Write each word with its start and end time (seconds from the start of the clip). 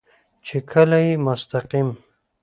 چې 0.45 0.57
کله 0.71 0.97
يې 1.05 1.13
مستقيم 1.25 1.89